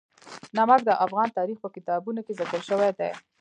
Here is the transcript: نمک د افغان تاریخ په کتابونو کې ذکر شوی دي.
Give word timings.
نمک 0.57 0.81
د 0.85 0.91
افغان 1.05 1.27
تاریخ 1.37 1.57
په 1.61 1.69
کتابونو 1.75 2.19
کې 2.25 2.37
ذکر 2.39 2.61
شوی 2.69 2.89
دي. 2.99 3.11